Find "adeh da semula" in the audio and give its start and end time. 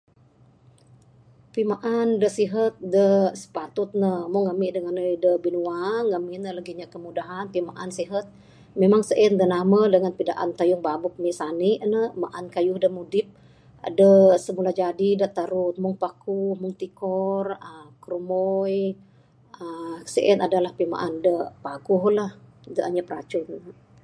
13.87-14.71